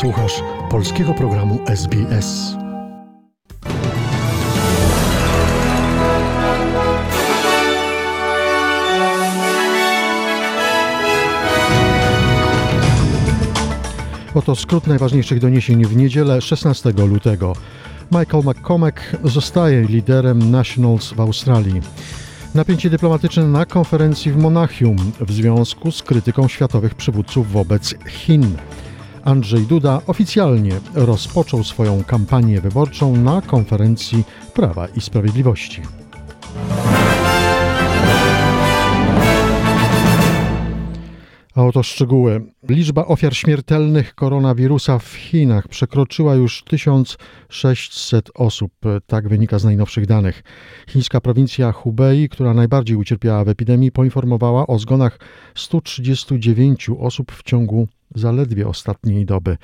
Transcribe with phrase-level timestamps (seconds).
[0.00, 2.56] Słuchasz polskiego programu SBS.
[14.34, 17.52] Oto skrót najważniejszych doniesień w niedzielę 16 lutego.
[18.12, 21.80] Michael McCormack zostaje liderem Nationals w Australii.
[22.54, 28.56] Napięcie dyplomatyczne na konferencji w Monachium w związku z krytyką światowych przywódców wobec Chin.
[29.24, 35.82] Andrzej Duda oficjalnie rozpoczął swoją kampanię wyborczą na konferencji Prawa i Sprawiedliwości.
[41.54, 42.52] A oto szczegóły.
[42.68, 48.72] Liczba ofiar śmiertelnych koronawirusa w Chinach przekroczyła już 1600 osób.
[49.06, 50.42] Tak wynika z najnowszych danych.
[50.88, 55.18] Chińska prowincja Hubei, która najbardziej ucierpiała w epidemii, poinformowała o zgonach
[55.54, 59.56] 139 osób w ciągu zaledwie ostatniej doby.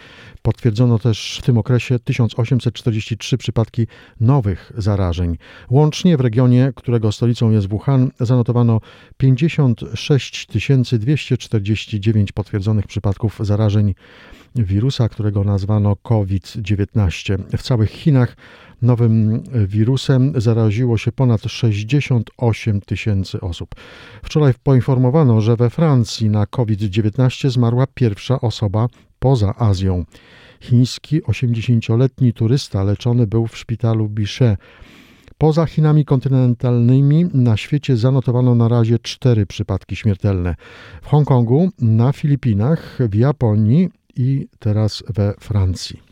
[0.42, 3.86] Potwierdzono też w tym okresie 1843 przypadki
[4.20, 5.38] nowych zarażeń.
[5.70, 8.80] Łącznie w regionie, którego stolicą jest Wuhan, zanotowano
[9.16, 10.46] 56
[10.98, 13.94] 249 potwierdzonych przypadków zarażeń
[14.54, 17.38] wirusa, którego nazwano COVID-19.
[17.58, 18.36] W całych Chinach
[18.82, 23.74] nowym wirusem zaraziło się ponad 68 tysięcy osób.
[24.22, 30.04] Wczoraj poinformowano, że we Francji na COVID-19 zmarła pierwsza osoba poza Azją.
[30.60, 34.58] Chiński 80-letni turysta leczony był w szpitalu Bichet.
[35.38, 40.54] Poza Chinami kontynentalnymi na świecie zanotowano na razie cztery przypadki śmiertelne.
[41.02, 46.09] W Hongkongu, na Filipinach, w Japonii i teraz we Francji.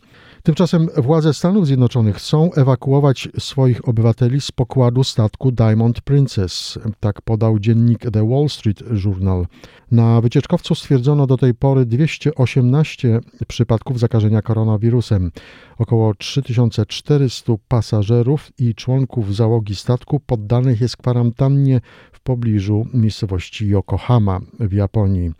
[0.49, 7.59] Tymczasem władze Stanów Zjednoczonych chcą ewakuować swoich obywateli z pokładu statku Diamond Princess, tak podał
[7.59, 9.45] dziennik The Wall Street Journal.
[9.91, 15.31] Na wycieczkowcu stwierdzono do tej pory 218 przypadków zakażenia koronawirusem.
[15.77, 21.81] Około 3400 pasażerów i członków załogi statku poddanych jest kwarantannie
[22.11, 25.31] w pobliżu miejscowości Yokohama w Japonii.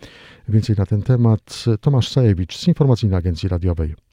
[0.50, 4.09] Więcej na ten temat Tomasz Sajewicz z Informacyjnej Agencji Radiowej.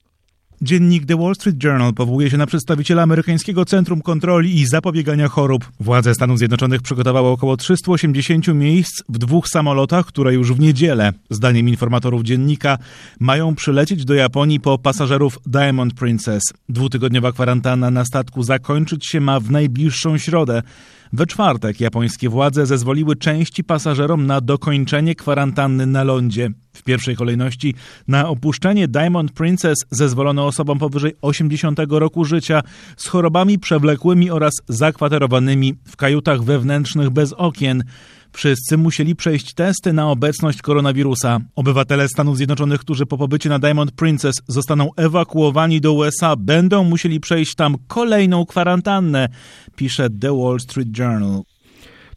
[0.62, 5.64] Dziennik The Wall Street Journal powołuje się na przedstawiciela amerykańskiego Centrum Kontroli i Zapobiegania Chorób.
[5.80, 11.68] Władze Stanów Zjednoczonych przygotowały około 380 miejsc w dwóch samolotach, które już w niedzielę, zdaniem
[11.68, 12.78] informatorów dziennika,
[13.20, 16.42] mają przylecieć do Japonii po pasażerów Diamond Princess.
[16.68, 20.62] Dwutygodniowa kwarantanna na statku zakończyć się ma w najbliższą środę.
[21.12, 26.50] We czwartek japońskie władze zezwoliły części pasażerom na dokończenie kwarantanny na lądzie.
[26.72, 27.74] W pierwszej kolejności
[28.08, 32.60] na opuszczenie Diamond Princess zezwolono osobom powyżej 80 roku życia
[32.96, 37.84] z chorobami przewlekłymi oraz zakwaterowanymi w kajutach wewnętrznych bez okien.
[38.36, 41.38] Wszyscy musieli przejść testy na obecność koronawirusa.
[41.54, 47.20] Obywatele Stanów Zjednoczonych, którzy po pobycie na Diamond Princess zostaną ewakuowani do USA, będą musieli
[47.20, 49.28] przejść tam kolejną kwarantannę,
[49.76, 51.42] pisze The Wall Street Journal.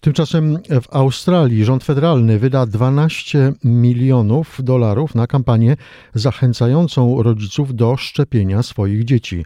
[0.02, 5.76] Tymczasem w Australii rząd federalny wyda 12 milionów dolarów na kampanię
[6.14, 9.46] zachęcającą rodziców do szczepienia swoich dzieci.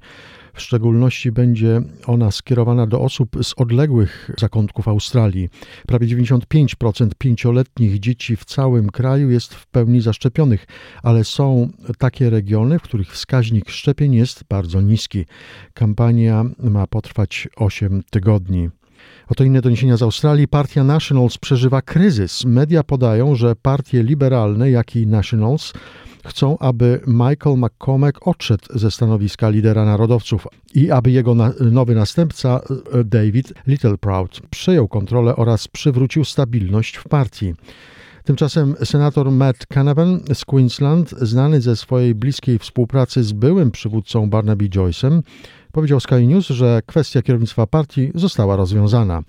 [0.54, 5.50] W szczególności będzie ona skierowana do osób z odległych zakątków Australii.
[5.88, 10.66] Prawie 95% pięcioletnich dzieci w całym kraju jest w pełni zaszczepionych,
[11.04, 15.26] ale są takie regiony, w których wskaźnik szczepień jest bardzo niski.
[15.74, 18.70] Kampania ma potrwać 8 tygodni.
[19.28, 20.48] Oto inne doniesienia z Australii.
[20.48, 22.46] Partia Nationals przeżywa kryzys.
[22.46, 25.74] Media podają, że partie liberalne, jak i Nationals,
[26.26, 32.62] chcą, aby Michael McCormack odszedł ze stanowiska lidera narodowców i aby jego na, nowy następca
[33.06, 37.54] David Littleproud przejął kontrolę oraz przywrócił stabilność w partii.
[38.24, 44.70] Tymczasem senator Matt Canavan z Queensland, znany ze swojej bliskiej współpracy z byłym przywódcą Barnaby
[44.70, 45.22] Joyce'em,
[45.72, 49.24] powiedział Sky News, że kwestia kierownictwa partii została rozwiązana.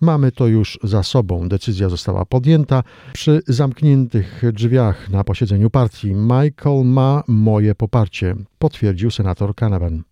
[0.00, 1.48] Mamy to już za sobą.
[1.48, 2.82] Decyzja została podjęta
[3.12, 6.14] przy zamkniętych drzwiach na posiedzeniu partii.
[6.14, 10.02] Michael ma moje poparcie, potwierdził senator Canavan.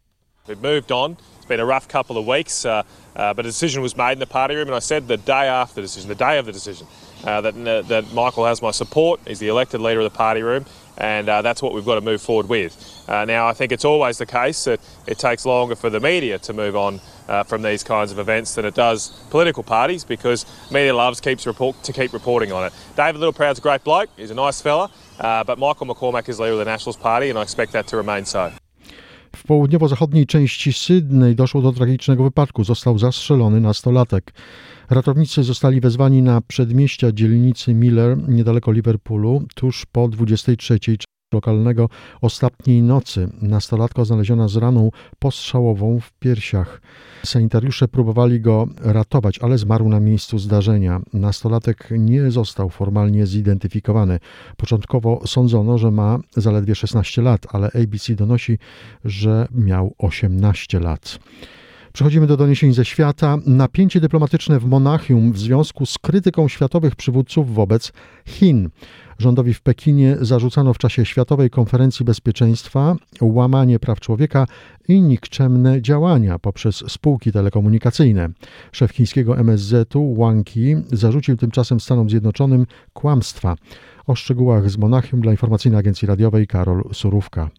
[0.48, 1.16] We've moved on.
[1.38, 2.82] It's been a rough couple of weeks, uh,
[3.16, 5.48] uh, but a decision was made in the party room, and I said the day
[5.48, 6.86] after the decision, the day of the decision,
[7.24, 7.54] uh, that,
[7.88, 9.20] that Michael has my support.
[9.26, 10.64] He's the elected leader of the party room,
[10.98, 13.04] and uh, that's what we've got to move forward with.
[13.08, 16.38] Uh, now, I think it's always the case that it takes longer for the media
[16.40, 20.46] to move on uh, from these kinds of events than it does political parties because
[20.70, 22.72] media loves keeps report to keep reporting on it.
[22.96, 24.10] David Littleproud's a great bloke.
[24.16, 24.90] He's a nice fella,
[25.20, 27.96] uh, but Michael McCormack is leader of the Nationals Party, and I expect that to
[27.96, 28.52] remain so.
[29.36, 32.64] W południowo-zachodniej części Sydney doszło do tragicznego wypadku.
[32.64, 34.32] Został zastrzelony nastolatek.
[34.90, 40.78] Ratownicy zostali wezwani na przedmieścia dzielnicy Miller niedaleko Liverpoolu tuż po 23
[41.32, 41.88] lokalnego
[42.20, 43.28] ostatniej nocy.
[43.42, 46.80] Nastolatka znaleziona z raną postrzałową w piersiach.
[47.24, 51.00] Sanitariusze próbowali go ratować, ale zmarł na miejscu zdarzenia.
[51.12, 54.18] Nastolatek nie został formalnie zidentyfikowany.
[54.56, 58.58] Początkowo sądzono, że ma zaledwie 16 lat, ale ABC donosi,
[59.04, 61.18] że miał 18 lat.
[61.96, 63.38] Przechodzimy do doniesień ze świata.
[63.46, 67.92] Napięcie dyplomatyczne w Monachium w związku z krytyką światowych przywódców wobec
[68.26, 68.70] Chin.
[69.18, 74.46] Rządowi w Pekinie zarzucano w czasie Światowej Konferencji Bezpieczeństwa łamanie praw człowieka
[74.88, 78.28] i nikczemne działania poprzez spółki telekomunikacyjne.
[78.72, 83.56] Szef chińskiego MSZ-u Wang Yi zarzucił tymczasem Stanom Zjednoczonym kłamstwa.
[84.06, 87.50] O szczegółach z Monachium dla informacyjnej agencji radiowej Karol Surówka.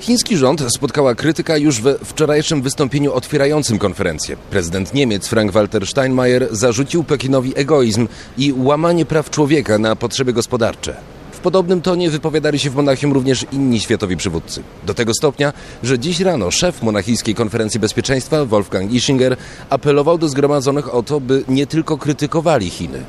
[0.00, 4.36] Chiński rząd spotkała krytyka już we wczorajszym wystąpieniu otwierającym konferencję.
[4.50, 8.08] Prezydent Niemiec Frank-Walter Steinmeier zarzucił Pekinowi egoizm
[8.38, 10.96] i łamanie praw człowieka na potrzeby gospodarcze.
[11.32, 14.62] W podobnym tonie wypowiadali się w Monachium również inni światowi przywódcy.
[14.86, 15.52] Do tego stopnia,
[15.82, 19.36] że dziś rano szef Monachijskiej Konferencji Bezpieczeństwa Wolfgang Ischinger
[19.70, 23.04] apelował do zgromadzonych o to, by nie tylko krytykowali Chiny,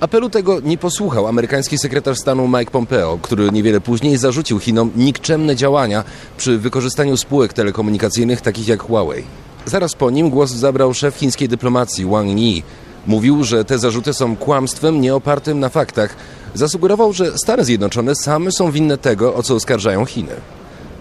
[0.00, 5.56] Apelu tego nie posłuchał amerykański sekretarz stanu Mike Pompeo, który niewiele później zarzucił Chinom nikczemne
[5.56, 6.04] działania
[6.36, 9.24] przy wykorzystaniu spółek telekomunikacyjnych takich jak Huawei.
[9.66, 12.62] Zaraz po nim głos zabrał szef chińskiej dyplomacji Wang Yi.
[13.06, 16.16] Mówił, że te zarzuty są kłamstwem nieopartym na faktach.
[16.54, 20.32] Zasugerował, że Stany Zjednoczone same są winne tego, o co oskarżają Chiny.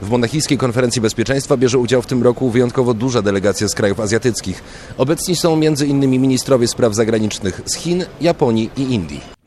[0.02, 4.64] W Monachijskiej Konferencji Bezpieczeństwa bierze udział w tym roku wyjątkowo duża delegacja z krajów azjatyckich.
[4.98, 6.00] Obecni są m.in.
[6.00, 9.39] ministrowie spraw zagranicznych z Chin, Japonii i Indii.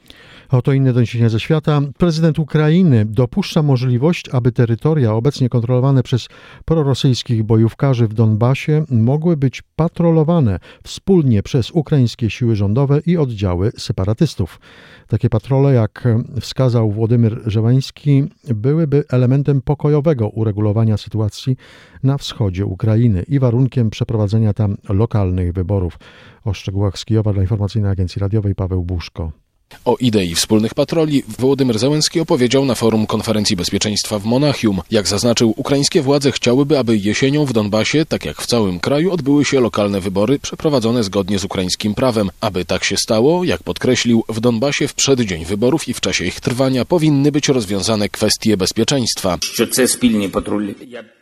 [0.52, 1.80] Oto inne doniesienia ze świata.
[1.98, 6.28] Prezydent Ukrainy dopuszcza możliwość, aby terytoria obecnie kontrolowane przez
[6.64, 14.60] prorosyjskich bojówkarzy w Donbasie mogły być patrolowane wspólnie przez ukraińskie siły rządowe i oddziały separatystów.
[15.08, 16.08] Takie patrole, jak
[16.40, 21.56] wskazał Włodymyr Żełański, byłyby elementem pokojowego uregulowania sytuacji
[22.02, 25.98] na wschodzie Ukrainy i warunkiem przeprowadzenia tam lokalnych wyborów.
[26.44, 29.41] O szczegółach z Kijowa dla Informacyjnej Agencji Radiowej Paweł Buszko.
[29.84, 34.80] O idei wspólnych patroli Wołodymyr Zełenski opowiedział na forum konferencji bezpieczeństwa w Monachium.
[34.90, 39.44] Jak zaznaczył, ukraińskie władze chciałyby, aby jesienią w Donbasie, tak jak w całym kraju, odbyły
[39.44, 42.30] się lokalne wybory przeprowadzone zgodnie z ukraińskim prawem.
[42.40, 46.40] Aby tak się stało, jak podkreślił, w Donbasie w przeddzień wyborów i w czasie ich
[46.40, 49.38] trwania powinny być rozwiązane kwestie bezpieczeństwa.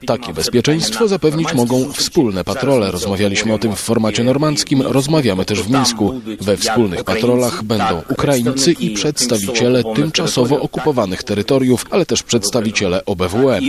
[0.06, 2.90] Takie bezpieczeństwo zapewnić mogą wspólne patrole.
[2.90, 6.20] Rozmawialiśmy o tym w formacie normandzkim, rozmawiamy też w Mińsku.
[6.40, 13.60] We wspólnych patrolach będą Ukraińcy, Ukraińcy i przedstawiciele tymczasowo okupowanych terytoriów, ale też przedstawiciele OBWE.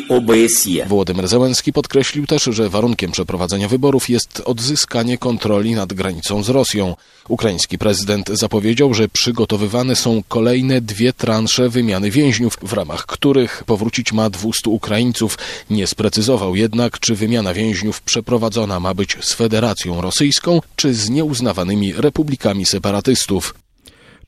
[0.88, 6.96] Włodymyr Zełenski podkreślił też, że warunkiem przeprowadzenia wyborów jest odzyskanie kontroli nad granicą z Rosją.
[7.28, 14.14] Ukraiński prezydent zapowiedział, że przygotowywane są kolejne dwie transze wymiany więźniów, w ramach których powrócić
[14.14, 15.38] ma 200 Ukraińców.
[15.70, 21.94] Nie sprecyzował jednak, czy wymiana więźniów przeprowadzona ma być z Federacją Rosyjską, czy z nieuznawanymi
[21.94, 23.54] republikami separatystów.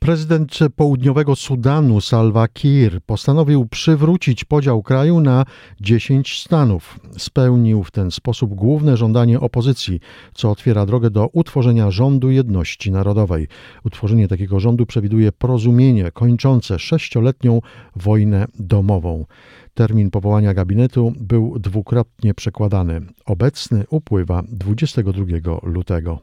[0.04, 5.46] Prezydent południowego Sudanu Salva Kiir postanowił przywrócić podział kraju na
[5.82, 7.00] 10 stanów.
[7.18, 10.00] Spełnił w ten sposób główne żądanie opozycji,
[10.34, 13.48] co otwiera drogę do utworzenia rządu jedności narodowej.
[13.86, 17.62] Utworzenie takiego rządu przewiduje porozumienie kończące sześcioletnią
[17.96, 19.26] wojnę domową.
[19.74, 23.02] Termin powołania gabinetu był dwukrotnie przekładany.
[23.26, 26.20] Obecny upływa 22 lutego.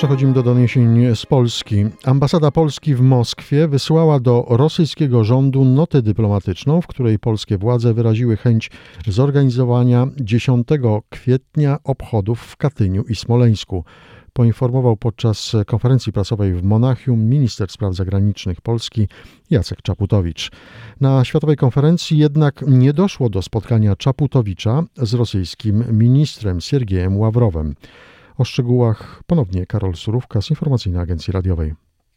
[0.00, 1.84] Przechodzimy do doniesień z Polski.
[2.04, 8.36] Ambasada Polski w Moskwie wysłała do rosyjskiego rządu notę dyplomatyczną, w której polskie władze wyraziły
[8.36, 8.70] chęć
[9.06, 10.68] zorganizowania 10
[11.10, 13.84] kwietnia obchodów w Katyniu i Smoleńsku.
[14.32, 19.08] Poinformował podczas konferencji prasowej w Monachium minister spraw zagranicznych Polski
[19.50, 20.50] Jacek Czaputowicz.
[21.00, 27.74] Na światowej konferencji jednak nie doszło do spotkania Czaputowicza z rosyjskim ministrem Siergiejem Ławrowem.
[28.38, 31.74] O szczegółach ponownie Karol Surówka z Informacyjnej Agencji Radiowej.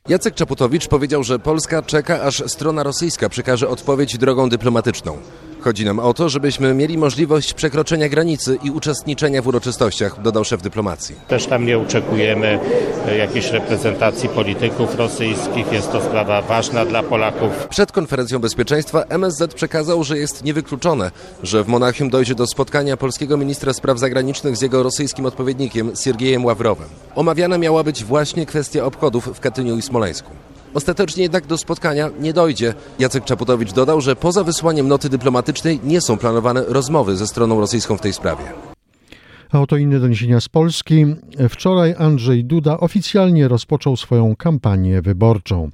[0.10, 5.18] Jacek Czaputowicz powiedział, że Polska czeka, aż strona rosyjska przekaże odpowiedź drogą dyplomatyczną.
[5.64, 10.62] Chodzi nam o to, żebyśmy mieli możliwość przekroczenia granicy i uczestniczenia w uroczystościach, dodał szef
[10.62, 11.16] dyplomacji.
[11.28, 12.60] Też tam nie oczekujemy
[13.08, 15.72] e, jakiejś reprezentacji polityków rosyjskich.
[15.72, 17.68] Jest to sprawa ważna dla Polaków.
[17.70, 21.12] Przed konferencją bezpieczeństwa MSZ przekazał, że jest niewykluczone,
[21.44, 26.46] że w Monachium dojdzie do spotkania polskiego ministra spraw zagranicznych z jego rosyjskim odpowiednikiem Siergiejem
[26.46, 26.88] Ławrowem.
[27.16, 30.30] Omawiana miała być właśnie kwestia obchodów w Katyniu i Smoleńsku.
[30.74, 32.74] Ostatecznie jednak do spotkania nie dojdzie.
[33.00, 37.98] Jacek Czaputowicz dodał, że poza wysłaniem noty dyplomatycznej nie są planowane rozmowy ze stroną rosyjską
[37.98, 38.44] w tej sprawie.
[39.52, 41.06] A oto inne doniesienia z Polski.
[41.50, 45.70] Wczoraj Andrzej Duda oficjalnie rozpoczął swoją kampanię wyborczą.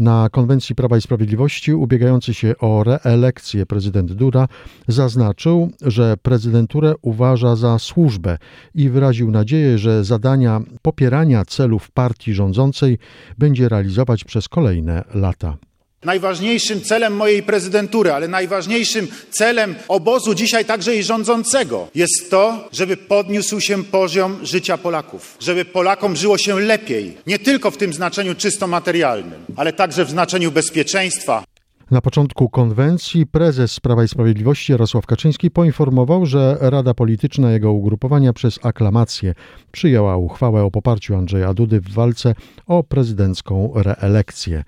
[0.00, 4.48] Na konwencji Prawa i Sprawiedliwości ubiegający się o reelekcję prezydent Duda
[4.88, 8.38] zaznaczył, że prezydenturę uważa za służbę
[8.74, 12.98] i wyraził nadzieję, że zadania popierania celów partii rządzącej
[13.38, 15.56] będzie realizować przez kolejne lata.
[16.04, 22.96] Najważniejszym celem mojej prezydentury, ale najważniejszym celem obozu dzisiaj także i rządzącego jest to, żeby
[22.96, 28.34] podniósł się poziom życia Polaków, żeby Polakom żyło się lepiej, nie tylko w tym znaczeniu
[28.34, 31.44] czysto materialnym, ale także w znaczeniu bezpieczeństwa,
[31.90, 38.32] na początku konwencji prezes Prawa i Sprawiedliwości Jarosław Kaczyński poinformował, że Rada Polityczna jego ugrupowania
[38.32, 39.34] przez aklamację
[39.72, 42.34] przyjęła uchwałę o poparciu Andrzeja Dudy w walce
[42.66, 44.64] o prezydencką reelekcję.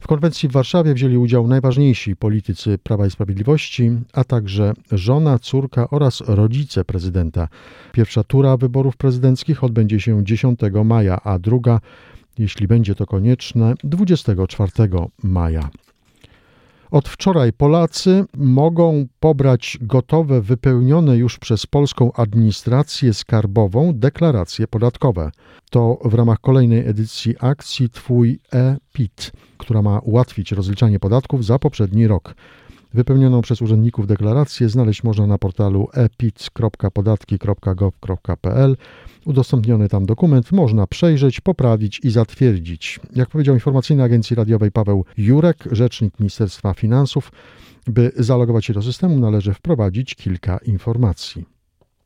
[0.00, 5.90] W konwencji w Warszawie wzięli udział najważniejsi politycy Prawa i Sprawiedliwości, a także żona, córka
[5.90, 7.48] oraz rodzice prezydenta.
[7.92, 11.80] Pierwsza tura wyborów prezydenckich odbędzie się 10 maja, a druga,
[12.38, 14.70] jeśli będzie to konieczne, 24
[15.22, 15.70] maja.
[16.90, 25.30] Od wczoraj Polacy mogą pobrać gotowe, wypełnione już przez polską administrację skarbową deklaracje podatkowe.
[25.70, 32.06] To w ramach kolejnej edycji akcji Twój e-PIT, która ma ułatwić rozliczanie podatków za poprzedni
[32.06, 32.34] rok.
[32.94, 38.76] Wypełnioną przez urzędników deklarację znaleźć można na portalu epit.podatki.gov.pl.
[39.24, 43.00] Udostępniony tam dokument można przejrzeć, poprawić i zatwierdzić.
[43.16, 47.32] Jak powiedział informacyjnej agencji radiowej Paweł Jurek, rzecznik Ministerstwa Finansów,
[47.86, 51.57] by zalogować się do systemu należy wprowadzić kilka informacji.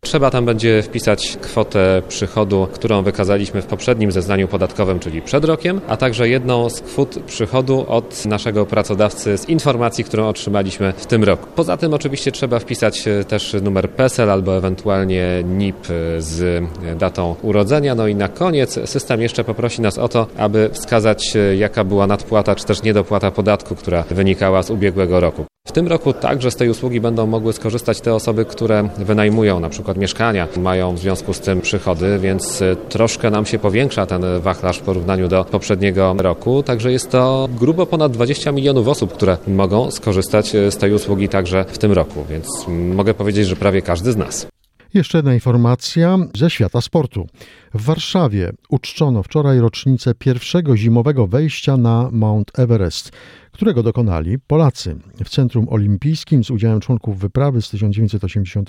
[0.04, 5.80] Trzeba tam będzie wpisać kwotę przychodu, którą wykazaliśmy w poprzednim zeznaniu podatkowym, czyli przed rokiem,
[5.88, 11.24] a także jedną z kwot przychodu od naszego pracodawcy z informacji, którą otrzymaliśmy w tym
[11.24, 11.46] roku.
[11.54, 16.64] Poza tym oczywiście trzeba wpisać e, też numer PESEL albo ewentualnie NIP e, z
[16.98, 17.94] datą urodzenia.
[17.94, 22.06] No i na koniec system jeszcze poprosi nas o to, aby wskazać e, jaka była
[22.06, 25.44] nadpłata czy też niedopłata podatku, która wynikała z ubiegłego roku.
[25.66, 29.68] W tym roku także z tej usługi będą mogły skorzystać te osoby, które wynajmują na
[29.68, 34.22] przykład mieszkania, mają w związku z tym przychody, więc e, troszkę nam się powiększa ten
[34.40, 36.62] wachlarz w porównaniu do poprzedniego roku.
[36.62, 41.28] Także jest to grubo ponad 20 milionów osób, które mogą skorzystać e, z tej usługi
[41.28, 44.46] także w tym roku, więc mogę powiedzieć, że prawie każdy z nas.
[44.94, 47.26] Jeszcze jedna informacja ze świata sportu.
[47.74, 53.12] W Warszawie uczczono wczoraj rocznicę pierwszego zimowego wejścia na Mount Everest
[53.52, 54.96] którego dokonali Polacy.
[55.24, 58.68] W Centrum Olimpijskim z udziałem członków wyprawy z 1980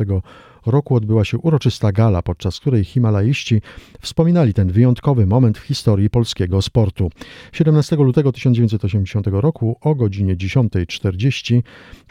[0.65, 3.61] roku odbyła się uroczysta gala, podczas której Himalaiści
[4.01, 7.09] wspominali ten wyjątkowy moment w historii polskiego sportu.
[7.51, 11.61] 17 lutego 1980 roku o godzinie 10.40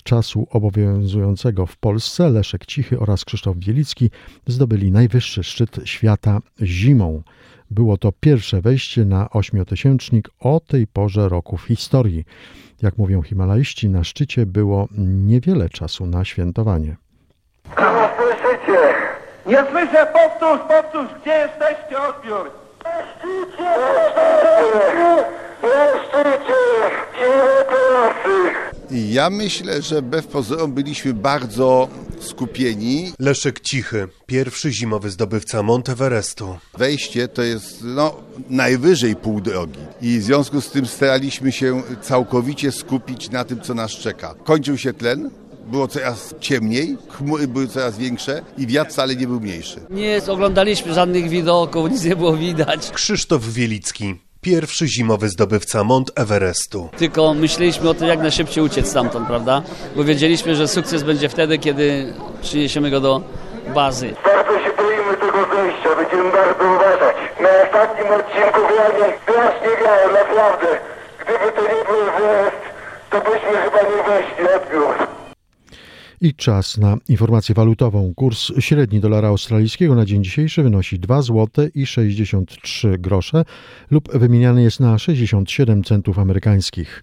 [0.04, 4.10] czasu obowiązującego w Polsce Leszek Cichy oraz Krzysztof Bielicki
[4.46, 6.40] zdobyli najwyższy szczyt świata
[6.82, 7.22] zimą.
[7.70, 12.24] Było to pierwsze wejście na ośmiotysięcznik o tej porze roku w historii.
[12.82, 16.96] Jak mówią Himalaiści, na szczycie było niewiele czasu na świętowanie.
[17.74, 18.80] Halo, słyszycie?
[19.46, 22.50] Nie słyszę, powtórz, powtórz, gdzie jesteście, odbiór?
[22.84, 23.70] Na szczycie!
[25.62, 26.52] Na szczycie!
[28.90, 31.88] Ja myślę, że bez pozorom byliśmy bardzo
[32.22, 33.12] skupieni.
[33.18, 36.58] Leszek Cichy, pierwszy zimowy zdobywca Monteverestu.
[36.78, 38.16] Wejście to jest no,
[38.50, 43.74] najwyżej pół drogi i w związku z tym staraliśmy się całkowicie skupić na tym, co
[43.74, 44.34] nas czeka.
[44.44, 45.30] Kończył się tlen,
[45.66, 49.80] było coraz ciemniej, chmury były coraz większe i wiatr wcale nie był mniejszy.
[49.90, 52.90] Nie oglądaliśmy żadnych widoków, nic nie było widać.
[52.90, 56.88] Krzysztof Wielicki, pierwszy zimowy zdobywca Mont Everestu.
[56.98, 59.62] Tylko myśleliśmy o tym, jak najszybciej uciec stamtąd, prawda?
[59.96, 63.20] Bo wiedzieliśmy, że sukces będzie wtedy, kiedy przyniesiemy go do
[63.74, 64.14] bazy.
[64.24, 67.16] Bardzo się boimy tego zejścia, będziemy bardzo uważać.
[67.40, 70.66] Na ostatnim odcinku wianie strasznie wiało, naprawdę.
[71.20, 72.62] Gdyby to nie był wyjazd,
[73.10, 75.11] to byśmy chyba nie weszli odbiór.
[76.22, 78.14] I czas na informację walutową.
[78.16, 83.44] Kurs średni dolara australijskiego na dzień dzisiejszy wynosi 2 zł i 63 grosze
[83.90, 87.02] lub wymieniany jest na 67 centów amerykańskich.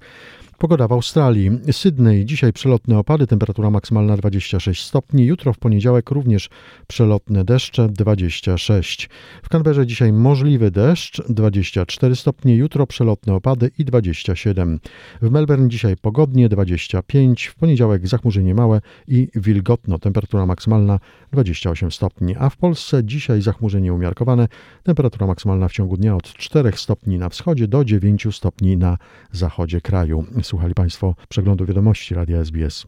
[0.59, 1.51] Pogoda w Australii.
[1.71, 5.25] Sydney dzisiaj przelotne opady, temperatura maksymalna 26 stopni.
[5.25, 6.49] Jutro w poniedziałek również
[6.87, 9.09] przelotne deszcze 26.
[9.43, 14.79] W Canberrze dzisiaj możliwy deszcz 24 stopnie, jutro przelotne opady i 27.
[15.21, 20.99] W Melbourne dzisiaj pogodnie 25, w poniedziałek zachmurzenie małe i wilgotno, temperatura maksymalna
[21.31, 22.35] 28 stopni.
[22.39, 24.47] A w Polsce dzisiaj zachmurzenie umiarkowane,
[24.83, 28.97] temperatura maksymalna w ciągu dnia od 4 stopni na wschodzie do 9 stopni na
[29.31, 30.25] zachodzie kraju.
[30.49, 32.87] Słuchali Państwo przeglądu wiadomości Radia SBS.